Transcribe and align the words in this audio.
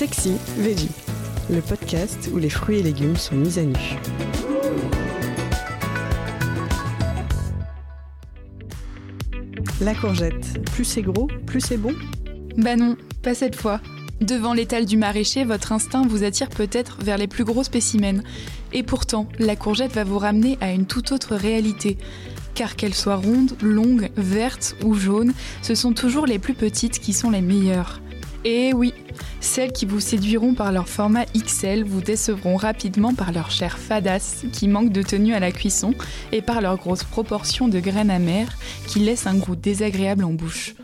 Sexy 0.00 0.32
Veggie, 0.56 0.88
le 1.50 1.60
podcast 1.60 2.30
où 2.32 2.38
les 2.38 2.48
fruits 2.48 2.78
et 2.78 2.82
légumes 2.82 3.16
sont 3.16 3.34
mis 3.34 3.58
à 3.58 3.64
nu. 3.64 3.76
La 9.82 9.94
courgette, 9.94 10.66
plus 10.72 10.86
c'est 10.86 11.02
gros, 11.02 11.28
plus 11.44 11.60
c'est 11.60 11.76
bon? 11.76 11.94
Bah 12.56 12.76
non, 12.76 12.96
pas 13.22 13.34
cette 13.34 13.56
fois. 13.56 13.82
Devant 14.22 14.54
l'étal 14.54 14.86
du 14.86 14.96
maraîcher, 14.96 15.44
votre 15.44 15.70
instinct 15.70 16.06
vous 16.08 16.24
attire 16.24 16.48
peut-être 16.48 16.96
vers 17.02 17.18
les 17.18 17.28
plus 17.28 17.44
gros 17.44 17.62
spécimens. 17.62 18.22
Et 18.72 18.82
pourtant, 18.82 19.28
la 19.38 19.54
courgette 19.54 19.92
va 19.92 20.04
vous 20.04 20.18
ramener 20.18 20.56
à 20.62 20.72
une 20.72 20.86
toute 20.86 21.12
autre 21.12 21.36
réalité. 21.36 21.98
Car 22.54 22.74
qu'elle 22.74 22.94
soit 22.94 23.16
ronde, 23.16 23.52
longue, 23.60 24.08
verte 24.16 24.76
ou 24.82 24.94
jaune, 24.94 25.34
ce 25.60 25.74
sont 25.74 25.92
toujours 25.92 26.24
les 26.24 26.38
plus 26.38 26.54
petites 26.54 27.00
qui 27.00 27.12
sont 27.12 27.28
les 27.28 27.42
meilleures. 27.42 28.00
Et 28.44 28.72
oui, 28.72 28.94
celles 29.40 29.72
qui 29.72 29.84
vous 29.84 30.00
séduiront 30.00 30.54
par 30.54 30.72
leur 30.72 30.88
format 30.88 31.26
XL 31.36 31.84
vous 31.84 32.00
décevront 32.00 32.56
rapidement 32.56 33.14
par 33.14 33.32
leur 33.32 33.50
chair 33.50 33.78
fadasse 33.78 34.44
qui 34.52 34.66
manque 34.66 34.92
de 34.92 35.02
tenue 35.02 35.34
à 35.34 35.40
la 35.40 35.52
cuisson 35.52 35.94
et 36.32 36.40
par 36.40 36.62
leur 36.62 36.78
grosse 36.78 37.04
proportion 37.04 37.68
de 37.68 37.80
graines 37.80 38.10
amères 38.10 38.56
qui 38.86 39.00
laissent 39.00 39.26
un 39.26 39.36
goût 39.36 39.56
désagréable 39.56 40.24
en 40.24 40.32
bouche. 40.32 40.74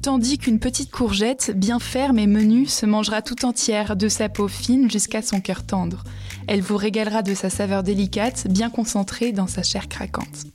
Tandis 0.00 0.38
qu'une 0.38 0.60
petite 0.60 0.90
courgette, 0.90 1.52
bien 1.54 1.80
ferme 1.80 2.18
et 2.18 2.28
menue, 2.28 2.66
se 2.66 2.86
mangera 2.86 3.22
tout 3.22 3.44
entière, 3.44 3.96
de 3.96 4.08
sa 4.08 4.28
peau 4.28 4.46
fine 4.46 4.90
jusqu'à 4.90 5.20
son 5.20 5.40
cœur 5.40 5.66
tendre. 5.66 6.04
Elle 6.46 6.62
vous 6.62 6.76
régalera 6.76 7.22
de 7.22 7.34
sa 7.34 7.50
saveur 7.50 7.82
délicate, 7.82 8.46
bien 8.48 8.70
concentrée 8.70 9.32
dans 9.32 9.48
sa 9.48 9.64
chair 9.64 9.88
craquante. 9.88 10.46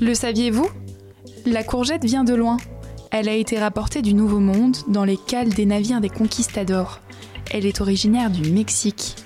Le 0.00 0.14
saviez-vous? 0.14 0.66
La 1.44 1.62
courgette 1.62 2.06
vient 2.06 2.24
de 2.24 2.32
loin. 2.32 2.56
Elle 3.10 3.28
a 3.28 3.34
été 3.34 3.58
rapportée 3.58 4.00
du 4.00 4.14
Nouveau 4.14 4.38
Monde 4.38 4.78
dans 4.88 5.04
les 5.04 5.18
cales 5.18 5.50
des 5.50 5.66
navires 5.66 6.00
des 6.00 6.08
conquistadors. 6.08 7.00
Elle 7.50 7.66
est 7.66 7.82
originaire 7.82 8.30
du 8.30 8.50
Mexique. 8.50 9.16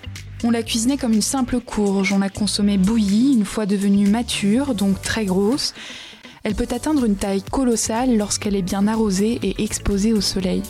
On 0.43 0.51
la 0.51 0.65
cuisinait 0.65 0.97
comme 0.97 1.13
une 1.13 1.23
simple 1.23 1.61
courge, 1.61 2.13
on 2.13 2.19
la 2.19 2.29
consommait 2.29 2.77
bouillie 2.77 3.35
une 3.35 3.45
fois 3.45 3.67
devenue 3.67 4.09
mature, 4.09 4.75
donc 4.75 5.01
très 5.01 5.27
grosse. 5.27 5.75
Elle 6.43 6.57
peut 6.57 6.67
atteindre 6.69 7.05
une 7.05 7.15
taille 7.15 7.43
colossale 7.43 8.17
lorsqu'elle 8.17 8.57
est 8.57 8.63
bien 8.63 8.89
arrosée 8.89 9.39
et 9.45 9.63
exposée 9.63 10.13
au 10.13 10.21
soleil. 10.21 10.65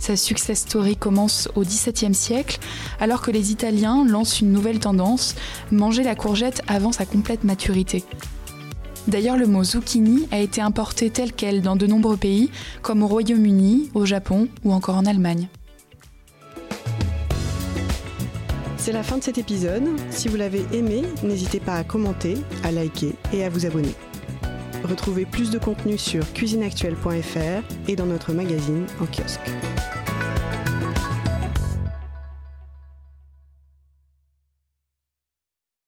Sa 0.00 0.16
success 0.16 0.62
story 0.62 0.96
commence 0.96 1.48
au 1.54 1.60
XVIIe 1.60 2.14
siècle, 2.14 2.58
alors 2.98 3.22
que 3.22 3.30
les 3.30 3.52
Italiens 3.52 4.04
lancent 4.04 4.40
une 4.40 4.50
nouvelle 4.50 4.80
tendance, 4.80 5.36
manger 5.70 6.02
la 6.02 6.16
courgette 6.16 6.62
avant 6.66 6.90
sa 6.90 7.06
complète 7.06 7.44
maturité. 7.44 8.02
D'ailleurs, 9.08 9.36
le 9.36 9.46
mot 9.46 9.64
zucchini 9.64 10.28
a 10.30 10.38
été 10.38 10.60
importé 10.60 11.10
tel 11.10 11.32
quel 11.32 11.62
dans 11.62 11.76
de 11.76 11.86
nombreux 11.86 12.16
pays, 12.16 12.50
comme 12.82 13.02
au 13.02 13.06
Royaume-Uni, 13.06 13.90
au 13.94 14.04
Japon 14.04 14.48
ou 14.64 14.72
encore 14.72 14.96
en 14.96 15.06
Allemagne. 15.06 15.48
C'est 18.76 18.92
la 18.92 19.02
fin 19.02 19.18
de 19.18 19.22
cet 19.22 19.36
épisode. 19.36 19.84
Si 20.10 20.28
vous 20.28 20.36
l'avez 20.36 20.64
aimé, 20.72 21.02
n'hésitez 21.22 21.60
pas 21.60 21.74
à 21.74 21.84
commenter, 21.84 22.38
à 22.64 22.72
liker 22.72 23.14
et 23.32 23.44
à 23.44 23.50
vous 23.50 23.66
abonner. 23.66 23.94
Retrouvez 24.84 25.26
plus 25.26 25.50
de 25.50 25.58
contenu 25.58 25.98
sur 25.98 26.32
cuisineactuelle.fr 26.32 27.62
et 27.88 27.96
dans 27.96 28.06
notre 28.06 28.32
magazine 28.32 28.86
en 29.00 29.04
kiosque. 29.04 29.50